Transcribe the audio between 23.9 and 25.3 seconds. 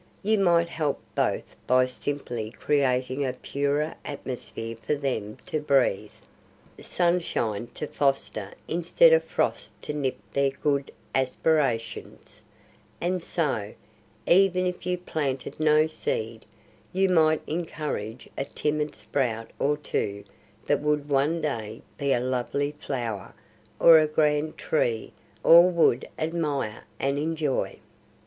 a grand tree